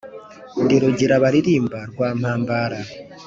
[0.63, 2.79] ndi rugira baririmba rwa mpambara